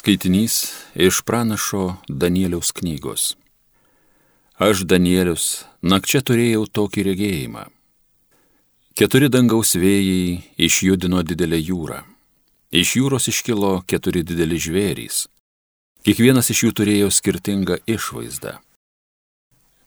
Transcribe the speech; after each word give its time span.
Skaitinys 0.00 0.72
iš 0.94 1.20
pranašo 1.28 1.96
Danieliaus 2.08 2.72
knygos. 2.72 3.36
Aš, 4.56 4.86
Danielius, 4.88 5.66
nakčia 5.84 6.22
turėjau 6.24 6.62
tokį 6.78 7.02
regėjimą. 7.10 7.64
Keturi 8.96 9.28
dangaus 9.28 9.74
vėjai 9.76 10.38
išjudino 10.56 11.20
didelę 11.20 11.58
jūrą. 11.60 11.98
Iš 12.80 12.94
jūros 12.96 13.28
iškilo 13.28 13.72
keturi 13.84 14.22
dideli 14.24 14.56
žvėrys. 14.66 15.18
Kiekvienas 16.08 16.48
iš 16.54 16.62
jų 16.64 16.70
turėjo 16.80 17.10
skirtingą 17.12 17.76
išvaizdą. 17.84 18.54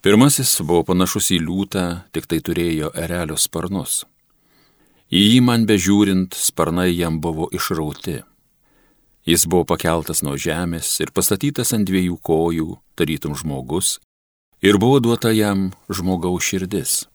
Pirmasis 0.05 0.51
buvo 0.61 0.83
panašus 0.91 1.31
į 1.33 1.39
liūtą, 1.47 1.87
tik 2.13 2.29
tai 2.29 2.37
turėjo 2.37 2.91
erelio 2.93 3.39
sparnus. 3.41 4.03
Į 5.09 5.25
jį 5.31 5.41
man 5.49 5.65
bežiūrint, 5.65 6.37
sparnai 6.37 6.91
jam 6.91 7.17
buvo 7.17 7.49
išrauti 7.49 8.19
Jis 9.23 9.45
buvo 9.47 9.63
pakeltas 9.63 10.19
nuo 10.25 10.35
žemės 10.35 10.89
ir 10.99 11.13
pastatytas 11.15 11.71
ant 11.75 11.87
dviejų 11.87 12.17
kojų, 12.19 12.73
tarytum 12.99 13.37
žmogus, 13.39 13.99
ir 14.59 14.75
buvo 14.79 14.99
duota 14.99 15.31
jam 15.31 15.69
žmogaus 15.87 16.43
širdis. 16.43 17.05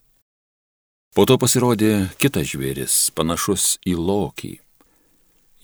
Po 1.12 1.26
to 1.28 1.36
pasirodė 1.40 2.08
kitas 2.20 2.48
žvėris, 2.52 2.96
panašus 3.12 3.76
į 3.84 3.96
lokį. 4.00 4.54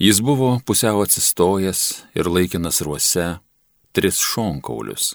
Jis 0.01 0.21
buvo 0.21 0.59
pusiau 0.67 1.05
atsistojęs 1.05 1.81
ir 2.19 2.29
laikinas 2.29 2.81
ruose 2.85 3.27
tris 3.95 4.19
šonkaulius. 4.19 5.15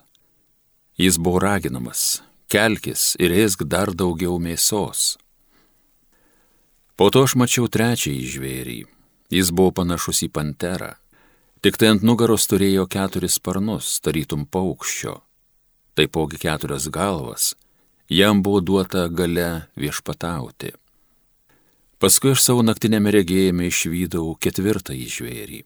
Jis 0.98 1.18
buvo 1.20 1.42
raginamas, 1.44 2.22
kelkis 2.50 3.14
ir 3.20 3.36
ėsk 3.36 3.66
dar 3.68 3.92
daugiau 3.94 4.40
mėsos. 4.40 5.18
Po 6.96 7.10
to 7.14 7.26
aš 7.28 7.36
mačiau 7.40 7.68
trečiąjį 7.72 8.26
žvėrį. 8.34 8.80
Jis 9.30 9.52
buvo 9.54 9.76
panašus 9.78 10.24
į 10.26 10.32
panterą. 10.34 10.96
Tik 11.60 11.76
tai 11.76 11.90
ant 11.92 12.04
nugaros 12.08 12.46
turėjo 12.48 12.86
keturis 12.88 13.34
sparnus, 13.36 13.98
tarytum 14.00 14.46
paukščio, 14.48 15.18
taipogi 16.00 16.38
keturias 16.40 16.86
galvas, 16.88 17.50
jam 18.08 18.40
buvo 18.46 18.62
duota 18.64 19.02
gale 19.12 19.48
viešpatauti. 19.76 20.70
Paskui 22.00 22.32
aš 22.32 22.46
savo 22.46 22.64
naktinėme 22.64 23.12
regėjime 23.12 23.68
išvydau 23.68 24.38
ketvirtąjį 24.40 25.08
žvėrį. 25.16 25.60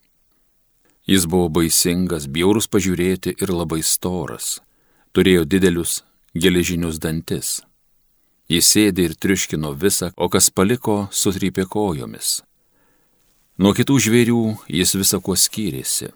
Jis 1.14 1.28
buvo 1.30 1.52
baisingas, 1.60 2.26
bjaurus 2.26 2.66
pažiūrėti 2.74 3.36
ir 3.38 3.54
labai 3.54 3.84
storas, 3.86 4.64
turėjo 5.14 5.44
didelius 5.46 6.00
geležinius 6.34 6.98
dantis. 6.98 7.60
Jis 8.50 8.66
sėdė 8.66 9.06
ir 9.12 9.14
triuškino 9.14 9.76
visą, 9.78 10.10
o 10.18 10.26
kas 10.26 10.50
paliko, 10.50 11.04
sutrypė 11.14 11.68
kojomis 11.70 12.40
Nuo 13.54 13.70
kitų 13.78 14.00
žvėrių 14.02 14.44
jis 14.66 14.96
visako 14.98 15.36
skyrėsi. 15.38 16.08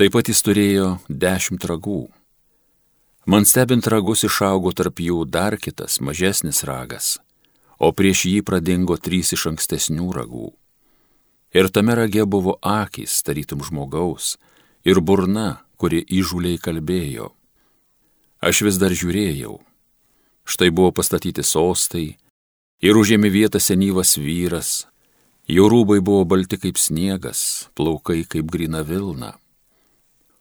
Taip 0.00 0.14
pat 0.14 0.30
jis 0.32 0.40
turėjo 0.40 0.86
dešimt 1.12 1.66
ragų. 1.68 2.06
Man 3.28 3.44
stebint 3.44 3.84
ragus 3.92 4.24
išaugo 4.24 4.72
tarp 4.72 5.02
jų 5.04 5.26
dar 5.28 5.58
kitas, 5.60 5.98
mažesnis 6.00 6.62
ragas, 6.64 7.18
o 7.76 7.92
prieš 7.92 8.24
jį 8.30 8.40
pradingo 8.48 8.96
trys 8.96 9.34
iš 9.36 9.44
ankstesnių 9.52 10.08
ragų. 10.16 10.54
Ir 11.52 11.68
tame 11.68 11.92
rage 12.00 12.24
buvo 12.24 12.56
akis, 12.64 13.20
tarytum 13.20 13.60
žmogaus, 13.60 14.38
ir 14.88 15.04
burna, 15.04 15.60
kuri 15.76 16.00
įžūliai 16.00 16.56
kalbėjo. 16.56 17.28
Aš 18.40 18.64
vis 18.64 18.80
dar 18.80 18.96
žiūrėjau. 18.96 19.60
Štai 20.48 20.72
buvo 20.72 20.96
pastatyti 20.96 21.44
sostai 21.44 22.14
ir 22.80 22.96
užėmė 22.96 23.28
vietą 23.28 23.60
senyvas 23.60 24.16
vyras, 24.16 24.86
Jo 25.46 25.68
rūbai 25.70 26.00
buvo 26.02 26.24
balti 26.26 26.58
kaip 26.58 26.74
sniegas, 26.74 27.68
plaukai 27.78 28.24
kaip 28.26 28.48
grina 28.50 28.80
Vilna. 28.82 29.36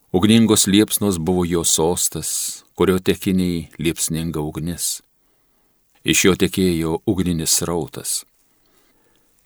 Ugningos 0.10 0.66
liepsnos 0.66 1.20
buvo 1.22 1.44
jo 1.46 1.62
sostas, 1.62 2.64
kurio 2.74 2.98
tekiniai 2.98 3.68
liepsninga 3.78 4.42
ugnis. 4.42 5.04
Iš 6.02 6.24
jo 6.26 6.34
tekėjo 6.42 6.94
ugninis 7.06 7.60
rautas. 7.70 8.24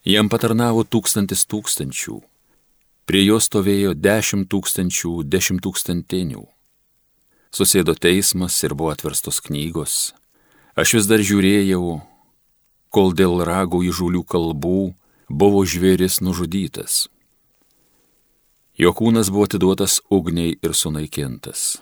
Jam 0.08 0.30
patarnavo 0.32 0.80
tūkstantis 0.88 1.44
tūkstančių, 1.44 2.16
prie 3.04 3.26
jo 3.26 3.36
stovėjo 3.36 3.92
dešimt 3.92 4.48
tūkstančių 4.48 5.12
dešimt 5.28 5.60
tūkstantinių. 5.66 6.46
Susėdo 7.52 7.92
teismas 7.92 8.56
ir 8.64 8.72
buvo 8.72 8.94
atverstos 8.94 9.42
knygos. 9.44 10.14
Aš 10.72 10.94
vis 10.96 11.10
dar 11.10 11.20
žiūrėjau, 11.20 12.00
kol 12.88 13.12
dėl 13.12 13.42
ragų 13.44 13.82
įžūlių 13.90 14.24
kalbų 14.24 14.94
buvo 15.30 15.62
žvėris 15.62 16.18
nužudytas. 16.20 17.06
Jo 18.74 18.90
kūnas 18.96 19.30
buvo 19.30 19.46
atiduotas 19.46 20.00
ugniai 20.10 20.56
ir 20.58 20.74
sunaikintas. 20.74 21.78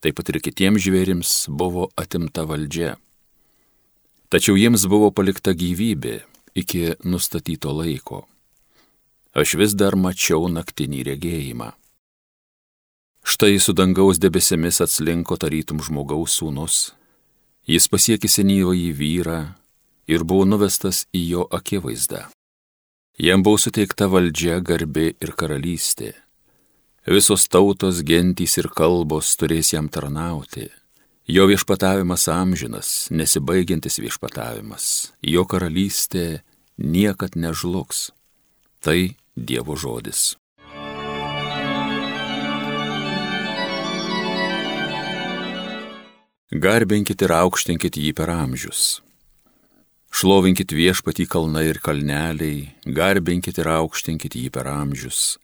Taip 0.00 0.16
pat 0.16 0.32
ir 0.32 0.40
kitiems 0.42 0.80
žvėrims 0.82 1.32
buvo 1.52 1.90
atimta 2.00 2.46
valdžia. 2.48 2.96
Tačiau 4.32 4.56
jiems 4.56 4.88
buvo 4.88 5.12
palikta 5.12 5.52
gyvybė 5.52 6.22
iki 6.56 6.96
nustatyto 7.04 7.76
laiko. 7.76 8.24
Aš 9.36 9.54
vis 9.60 9.76
dar 9.76 9.96
mačiau 9.96 10.48
naktinį 10.48 11.04
regėjimą. 11.12 11.70
Štai 13.22 13.60
su 13.60 13.76
dangaus 13.76 14.18
debesimis 14.18 14.80
atslinko 14.82 15.36
tarytum 15.36 15.84
žmogaus 15.84 16.40
sūnus. 16.40 16.90
Jis 17.68 17.86
pasiekė 17.92 18.28
senyvąjį 18.32 18.90
vyrą 18.96 19.40
ir 20.10 20.24
buvo 20.24 20.48
nuvestas 20.48 21.06
į 21.14 21.26
jo 21.28 21.44
akivaizdą. 21.52 22.31
Jam 23.22 23.44
buvo 23.46 23.54
suteikta 23.62 24.08
valdžia, 24.10 24.56
garbė 24.66 25.12
ir 25.22 25.30
karalystė. 25.38 26.08
Visos 27.06 27.44
tautos, 27.46 28.00
gentys 28.02 28.56
ir 28.58 28.66
kalbos 28.74 29.28
turės 29.38 29.68
jam 29.70 29.86
tarnauti. 29.86 30.64
Jo 31.30 31.46
viešpatavimas 31.46 32.26
amžinas, 32.26 32.88
nesibaigiantis 33.14 34.00
viešpatavimas. 34.02 35.12
Jo 35.22 35.44
karalystė 35.46 36.42
niekad 36.82 37.38
nežlugs. 37.38 38.08
Tai 38.82 39.14
Dievo 39.38 39.78
žodis. 39.78 40.34
Garbinkit 46.50 47.22
ir 47.22 47.38
aukštinkit 47.38 48.02
jį 48.02 48.12
per 48.18 48.34
amžius. 48.34 48.98
Šlovinkit 50.12 50.74
viešpatį 50.76 51.24
kalnai 51.32 51.70
ir 51.70 51.78
kalneliai, 51.80 52.68
garbinkit 52.84 53.56
ir 53.62 53.70
aukštinkit 53.72 54.36
jį 54.36 54.50
per 54.52 54.68
amžius. 54.68 55.38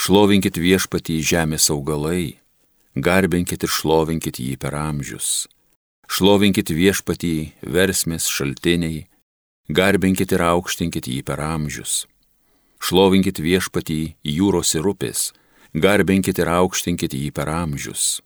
Šlovinkit 0.00 0.56
viešpatį 0.56 1.18
žemės 1.28 1.68
augalai, 1.74 2.38
garbinkit 2.96 3.66
ir 3.66 3.72
šlovinkit 3.74 4.40
jį 4.40 4.56
per 4.56 4.72
amžius. 4.80 5.44
Šlovinkit 6.08 6.72
viešpatį 6.72 7.34
versmės 7.68 8.30
šaltiniai, 8.32 9.04
garbinkit 9.68 10.32
ir 10.32 10.46
aukštinkit 10.54 11.04
jį 11.12 11.20
per 11.28 11.44
amžius. 11.44 12.06
Šlovinkit 12.80 13.42
viešpatį 13.44 14.00
jūros 14.24 14.72
ir 14.78 14.88
upės, 14.88 15.34
garbinkit 15.76 16.40
ir 16.40 16.48
aukštinkit 16.48 17.12
jį 17.12 17.28
per 17.36 17.52
amžius. 17.52 18.22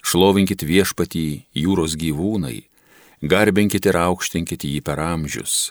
Šlovinkit 0.00 0.64
viešpatį 0.64 1.26
jūros 1.52 2.00
gyvūnai, 2.00 2.62
garbinkit 3.22 3.86
ir 3.86 3.96
aukštinkit 3.98 4.66
jį 4.66 4.80
per 4.82 4.98
amžius, 4.98 5.70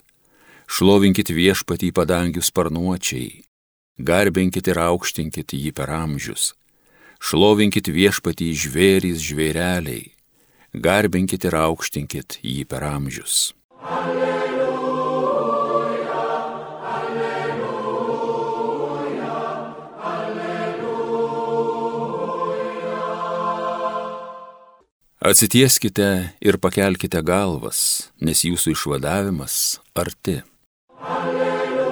šlovinkit 0.71 1.33
viešpatį 1.35 1.91
padangių 1.91 2.43
sparnuočiai, 2.47 3.43
garbinkit 3.99 4.71
ir 4.71 4.79
aukštinkit 4.79 5.51
jį 5.51 5.75
per 5.75 5.91
amžius, 5.91 6.53
šlovinkit 7.19 7.91
viešpatį 7.91 8.51
žvėrys 8.63 9.19
žvėreliai, 9.27 10.13
garbinkit 10.71 11.43
ir 11.43 11.59
aukštinkit 11.67 12.39
jį 12.39 12.63
per 12.71 12.87
amžius. 12.87 13.51
Alleluja. 13.81 14.40
Atsitieskite 25.21 26.33
ir 26.41 26.55
pakelkite 26.57 27.19
galvas, 27.21 28.09
nes 28.25 28.39
jūsų 28.41 28.71
išvadavimas 28.73 29.77
arti. 29.93 30.41
Alleluja, 30.97 31.83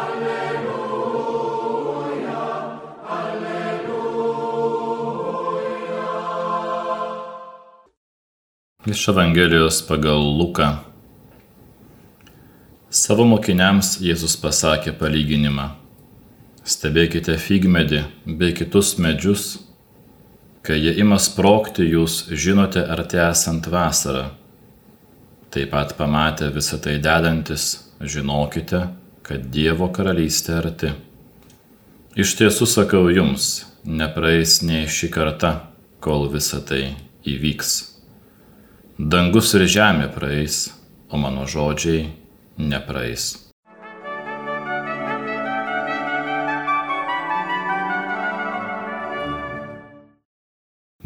alleluja, 0.00 0.82
alleluja. 3.08 4.26
Iš 8.92 9.08
Evangelijos 9.14 9.80
pagal 9.88 10.20
Luką. 10.20 10.68
Savo 12.92 13.24
mokiniams 13.30 13.96
Jėzus 14.04 14.36
pasakė 14.44 14.92
palyginimą. 15.00 15.72
Stebėkite 16.68 17.40
figmedį 17.40 18.04
bei 18.28 18.52
kitus 18.60 19.00
medžius 19.00 19.67
Kai 20.68 20.82
jie 20.82 20.90
ima 21.00 21.16
sprokti, 21.16 21.86
jūs 21.88 22.26
žinote 22.28 22.82
arti 22.92 23.16
esant 23.24 23.70
vasarą. 23.72 24.26
Taip 25.48 25.70
pat 25.72 25.94
pamatę 25.96 26.50
visą 26.52 26.76
tai 26.84 26.98
dedantis, 27.00 27.86
žinokite, 28.04 28.82
kad 29.24 29.48
Dievo 29.48 29.88
karalystė 29.88 30.58
arti. 30.58 30.92
Iš 32.20 32.36
tiesų 32.36 32.68
sakau 32.68 33.08
jums, 33.08 33.64
nepraeis 33.88 34.58
nei 34.60 34.84
ši 34.84 35.08
karta, 35.08 35.54
kol 36.04 36.28
visa 36.36 36.60
tai 36.60 36.92
įvyks. 37.24 37.74
Dangus 39.00 39.56
ir 39.56 39.64
žemė 39.64 40.12
praeis, 40.12 40.66
o 41.08 41.16
mano 41.16 41.48
žodžiai 41.48 42.10
nepraeis. 42.60 43.47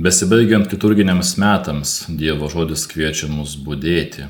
Besibaigiant 0.03 0.73
liturginiams 0.73 1.37
metams, 1.39 1.91
Dievo 2.19 2.49
žodis 2.51 2.89
kviečia 2.91 3.29
mus 3.31 3.53
būdėti. 3.55 4.25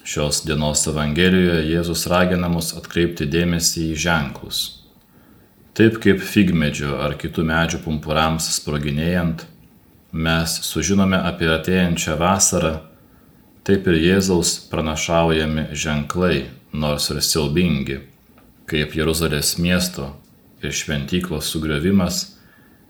Šios 0.00 0.38
dienos 0.48 0.86
Evangelijoje 0.88 1.66
Jėzus 1.68 2.06
ragina 2.08 2.48
mus 2.48 2.70
atkreipti 2.78 3.26
dėmesį 3.28 3.82
į 3.90 3.98
ženklus. 4.04 4.60
Taip 5.76 5.98
kaip 6.00 6.22
figmedžio 6.24 6.94
ar 7.04 7.18
kitų 7.20 7.44
medžių 7.50 7.82
pumpurams 7.84 8.46
sproginėjant, 8.54 9.44
mes 10.12 10.56
sužinome 10.70 11.20
apie 11.32 11.52
ateinančią 11.52 12.16
vasarą, 12.22 12.72
taip 13.68 13.92
ir 13.92 14.00
Jėzaus 14.06 14.54
pranašaujami 14.72 15.66
ženklai, 15.76 16.46
nors 16.72 17.10
ir 17.12 17.20
siaubingi, 17.20 18.00
kaip 18.64 18.96
Jeruzalės 18.96 19.58
miesto 19.60 20.14
ir 20.64 20.72
šventyklos 20.72 21.52
sugriovimas 21.52 22.37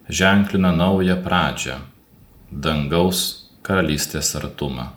ženklina 0.09 0.73
naują 0.73 1.17
pradžią- 1.23 1.77
dangaus 2.65 3.49
karalystės 3.63 4.37
artumą. 4.37 4.89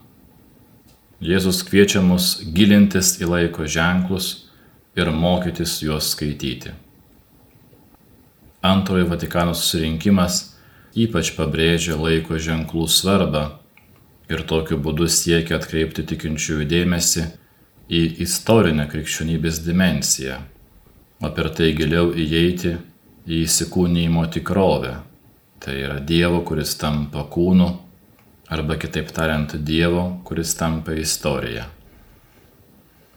Jėzus 1.21 1.63
kviečia 1.67 2.01
mus 2.01 2.41
gilintis 2.53 3.19
į 3.21 3.27
laiko 3.29 3.67
ženklus 3.67 4.47
ir 4.95 5.11
mokytis 5.11 5.81
juos 5.83 6.15
skaityti. 6.15 6.71
Antrojo 8.61 9.05
Vatikano 9.09 9.53
susirinkimas 9.53 10.55
ypač 10.95 11.31
pabrėžia 11.35 11.95
laiko 11.95 12.39
ženklų 12.39 12.87
svarbą 12.89 13.43
ir 14.29 14.43
tokiu 14.47 14.77
būdu 14.77 15.07
siekia 15.09 15.57
atkreipti 15.59 16.03
tikinčiųjų 16.07 16.67
dėmesį 16.67 17.25
į 17.91 18.01
istorinę 18.23 18.87
krikščionybės 18.91 19.59
dimensiją, 19.65 20.39
o 21.21 21.29
per 21.35 21.49
tai 21.55 21.71
giliau 21.75 22.13
įeiti 22.15 22.77
į 23.27 23.43
įsikūnymo 23.45 24.25
tikrovę. 24.33 24.95
Tai 25.61 25.75
yra 25.77 25.99
Dievo, 26.01 26.41
kuris 26.45 26.73
tampa 26.81 27.25
kūnu, 27.29 27.67
arba 28.49 28.77
kitaip 28.81 29.11
tariant, 29.13 29.53
Dievo, 29.61 30.21
kuris 30.25 30.55
tampa 30.57 30.95
istorija. 30.97 31.67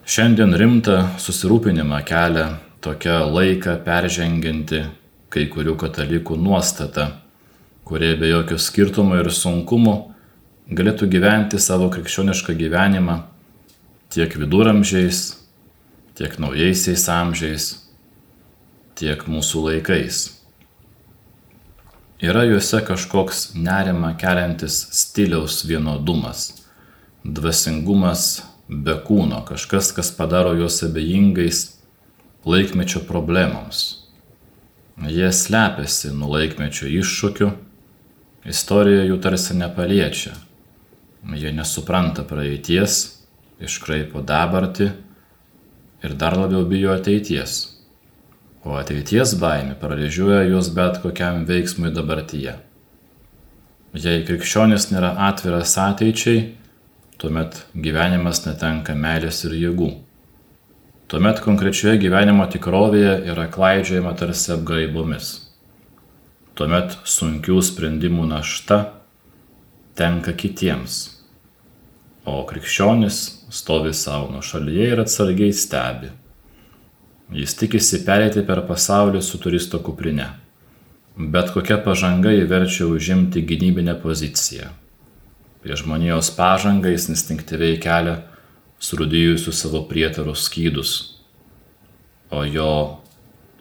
Šiandien 0.04 0.52
rimtą 0.60 0.98
susirūpinimą 1.16 2.02
kelia 2.04 2.58
tokia 2.84 3.22
laiką 3.24 3.78
peržengianti 3.86 4.82
kai 5.32 5.46
kurių 5.48 5.78
katalikų 5.80 6.36
nuostata, 6.36 7.06
kurie 7.88 8.12
be 8.20 8.28
jokio 8.28 8.58
skirtumo 8.60 9.16
ir 9.22 9.32
sunkumo 9.32 9.94
galėtų 10.68 11.08
gyventi 11.12 11.58
savo 11.60 11.88
krikščionišką 11.92 12.54
gyvenimą 12.60 13.22
tiek 14.12 14.36
viduramžiais, 14.38 15.22
tiek 16.14 16.36
naujaisiais 16.38 17.08
amžiais, 17.10 17.70
tiek 18.98 19.26
mūsų 19.26 19.62
laikais. 19.68 20.22
Yra 22.22 22.44
juose 22.46 22.78
kažkoks 22.86 23.40
nerima 23.58 24.12
keliantis 24.16 24.76
stiliaus 24.94 25.64
vienodumas, 25.66 26.46
dvasingumas 27.24 28.44
be 28.68 28.94
kūno, 29.04 29.42
kažkas, 29.48 29.90
kas 29.96 30.12
padaro 30.14 30.54
juos 30.56 30.78
abejingais 30.86 31.66
laikmečio 32.46 33.02
problemoms. 33.08 33.82
Jie 35.10 35.32
slepiasi 35.34 36.14
nuo 36.14 36.30
laikmečio 36.36 36.86
iššūkių, 36.86 37.50
istorija 38.46 39.04
jų 39.10 39.18
tarsi 39.20 39.58
nepaliečia. 39.58 40.36
Jie 41.34 41.50
nesupranta 41.56 42.22
praeities, 42.28 43.02
iškraipo 43.58 44.22
dabartį 44.22 44.90
ir 46.04 46.18
dar 46.20 46.38
labiau 46.38 46.62
bijo 46.68 46.94
ateities 46.94 47.74
o 48.64 48.78
ateities 48.80 49.34
baimė 49.40 49.76
paralyžiuoja 49.80 50.44
juos 50.48 50.70
bet 50.76 51.00
kokiam 51.02 51.44
veiksmui 51.48 51.92
dabartyje. 51.94 52.56
Jei 53.94 54.24
krikščionis 54.26 54.88
nėra 54.90 55.12
atviras 55.28 55.76
ateičiai, 55.78 56.48
tuomet 57.20 57.60
gyvenimas 57.76 58.42
netenka 58.48 58.96
meilės 58.98 59.44
ir 59.46 59.54
jėgų. 59.60 59.90
Tuomet 61.12 61.42
konkrečioje 61.44 62.00
gyvenimo 62.02 62.48
tikrovėje 62.50 63.14
yra 63.30 63.44
klaidžiojama 63.52 64.16
tarsi 64.18 64.54
apgraibomis. 64.56 65.30
Tuomet 66.58 66.96
sunkių 67.04 67.60
sprendimų 67.62 68.26
našta 68.32 68.80
tenka 69.98 70.32
kitiems, 70.32 70.98
o 72.26 72.40
krikščionis 72.48 73.20
stovi 73.52 73.92
savo 73.94 74.32
nuo 74.32 74.42
šalyje 74.42 74.90
ir 74.94 75.02
atsargiai 75.04 75.54
stebi 75.54 76.10
Jis 77.34 77.56
tikisi 77.58 78.04
perėti 78.06 78.44
per 78.46 78.60
pasaulį 78.68 79.18
su 79.26 79.40
turisto 79.42 79.80
kuprine. 79.82 80.28
Bet 81.18 81.50
kokia 81.54 81.80
pažanga 81.82 82.30
įverčia 82.34 82.86
užimti 82.86 83.42
gynybinę 83.42 83.96
poziciją. 84.02 84.68
Prie 85.64 85.78
žmonijos 85.80 86.30
pažangą 86.36 86.92
jis 86.92 87.08
instinktyviai 87.10 87.80
kelia 87.82 88.20
surūdyjusių 88.84 89.54
savo 89.54 89.80
prietarų 89.88 90.34
skydus, 90.38 90.92
o 92.30 92.44
jo 92.46 92.70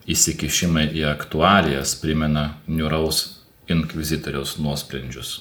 įsikišimai 0.06 0.90
į 0.94 1.08
aktualijas 1.14 1.96
primena 2.02 2.60
niuraus 2.68 3.24
inkvizitoriaus 3.72 4.58
nuosprendžius. 4.62 5.34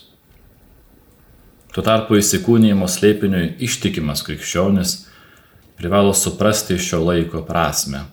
Tuo 1.72 1.84
tarpu 1.84 2.16
įsikūnymo 2.20 2.88
slėpiniui 2.88 3.58
ištikimas 3.64 4.24
krikščionis 4.24 4.96
privalo 5.76 6.12
suprasti 6.14 6.76
šio 6.78 7.00
laiko 7.04 7.44
prasme. 7.48 8.04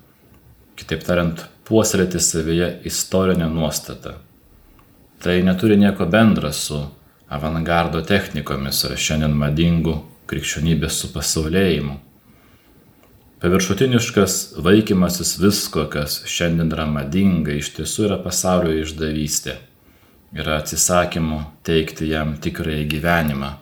Kitaip 0.80 1.04
tariant, 1.04 1.44
puoselėti 1.68 2.22
savyje 2.24 2.70
istorinę 2.88 3.50
nuostatą. 3.52 4.16
Tai 5.20 5.36
neturi 5.44 5.76
nieko 5.78 6.08
bendra 6.08 6.54
su 6.56 6.80
avangardo 7.28 8.02
technikomis 8.02 8.80
ar 8.88 8.96
šiandien 8.96 9.36
madingu 9.36 9.98
krikščionybės 10.32 11.02
supasaulėjimu. 11.04 11.98
Paviršutiniškas 13.44 14.40
vaikimasis 14.64 15.38
visko, 15.40 15.86
kas 15.92 16.22
šiandien 16.28 16.72
yra 16.72 16.88
madinga, 16.88 17.56
iš 17.60 17.74
tiesų 17.78 18.10
yra 18.10 18.20
pasaulio 18.24 18.80
išdavystė. 18.82 19.60
Yra 20.36 20.60
atsisakymu 20.64 21.42
teikti 21.68 22.12
jam 22.12 22.36
tikrąjį 22.40 22.86
gyvenimą 22.92 23.56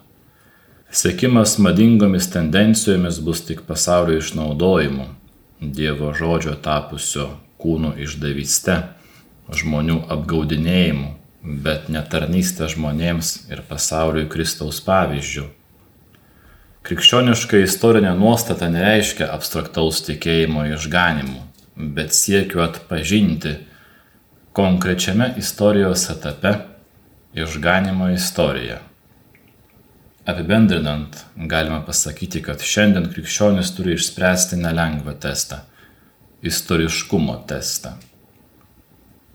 Sekimas 0.91 1.57
madingomis 1.59 2.29
tendencijomis 2.31 3.19
bus 3.19 3.41
tik 3.45 3.62
pasaulio 3.67 4.17
išnaudojimu, 4.21 5.05
Dievo 5.57 6.11
žodžio 6.13 6.53
tapusio 6.61 7.31
kūnų 7.57 7.95
išdavyste, 8.05 8.75
žmonių 9.49 10.03
apgaudinėjimu, 10.13 11.07
bet 11.65 11.87
netarnystė 11.89 12.67
žmonėms 12.69 13.49
ir 13.49 13.63
pasauliui 13.65 14.27
Kristaus 14.29 14.83
pavyzdžių. 14.85 15.47
Krikščioniška 16.85 17.63
istorinė 17.65 18.13
nuostata 18.19 18.69
nereiškia 18.71 19.31
abstraktaus 19.33 20.03
tikėjimo 20.05 20.67
išganimu, 20.75 21.41
bet 21.75 22.13
siekiu 22.13 22.61
atpažinti 22.63 23.55
konkrečiame 24.55 25.33
istorijos 25.41 26.05
etape 26.13 26.53
išganimo 27.33 28.11
istoriją 28.13 28.77
Apibendrinant, 30.27 31.25
galima 31.36 31.77
pasakyti, 31.88 32.41
kad 32.43 32.60
šiandien 32.60 33.05
krikščionis 33.13 33.69
turi 33.77 33.93
išspręsti 33.96 34.57
nelengvą 34.60 35.13
testą- 35.24 35.62
istoriškumo 36.50 37.36
testą. 37.48 37.93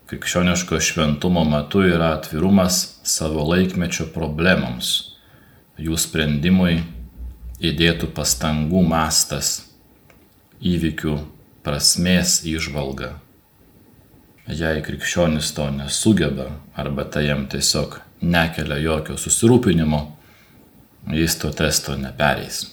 Krikščioniško 0.06 0.80
šventumo 0.80 1.46
metu 1.48 1.80
yra 1.80 2.12
atvirumas 2.18 3.00
savo 3.08 3.46
laikmečio 3.54 4.10
problemams, 4.12 5.16
jų 5.80 5.96
sprendimui 5.96 6.84
įdėtų 7.58 8.12
pastangų 8.12 8.84
mastas, 8.84 9.64
įvykių 10.60 11.18
prasmės 11.64 12.42
išvalga. 12.44 13.14
Jei 14.46 14.84
krikščionis 14.84 15.54
to 15.56 15.70
nesugeba 15.70 16.50
arba 16.76 17.04
tai 17.04 17.30
jam 17.30 17.46
tiesiog 17.46 18.02
nekelia 18.20 18.76
jokio 18.76 19.16
susirūpinimo, 19.16 20.11
jis 21.10 21.38
to 21.38 21.50
testo 21.50 21.96
nepereis. 21.98 22.66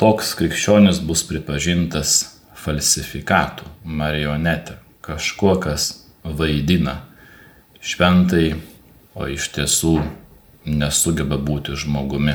Toks 0.00 0.32
krikščionis 0.38 0.98
bus 1.04 1.22
pripažintas 1.28 2.14
falsifikatų, 2.58 3.68
marionetė, 3.84 4.78
kažkuo, 5.04 5.58
kas 5.62 6.06
vaidina 6.24 7.02
šventai, 7.84 8.56
o 9.14 9.28
iš 9.30 9.50
tiesų 9.54 9.98
nesugeba 10.66 11.38
būti 11.38 11.76
žmogumi. 11.78 12.34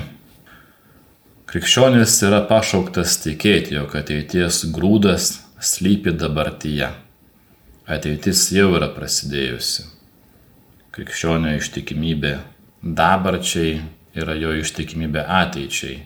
Krikščionis 1.50 2.14
yra 2.28 2.44
pašauktas 2.46 3.18
tikėti, 3.24 3.74
jog 3.76 3.96
ateities 3.98 4.68
grūdas 4.72 5.40
slypi 5.60 6.14
dabartyje. 6.14 6.92
ateitis 7.90 8.52
jau 8.54 8.76
yra 8.78 8.92
prasidėjusi. 8.94 9.88
Krikščionio 10.94 11.56
ištikimybė 11.58 12.36
dabarčiai 12.84 13.80
yra 14.22 14.36
jo 14.40 14.54
ištikimybė 14.60 15.26
ateičiai. 15.42 16.00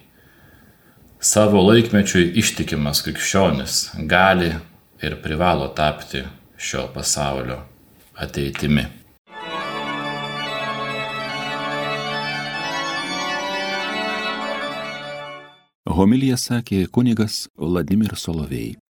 Savo 1.23 1.61
laikmečiui 1.63 2.33
ištikimas 2.41 3.03
krikščionis 3.05 3.77
gali 4.11 4.51
ir 5.03 5.15
privalo 5.23 5.69
tapti 5.75 6.23
šio 6.57 6.89
pasaulio 6.95 7.61
ateitimi. 8.19 8.85
Homilija 15.93 16.39
sakė 16.41 16.87
kunigas 16.91 17.43
Vladimir 17.59 18.15
Solovėjai. 18.17 18.79